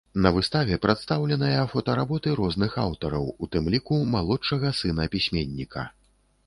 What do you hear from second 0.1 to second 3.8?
На выставе прадстаўленыя фотаработы розных аўтараў, у тым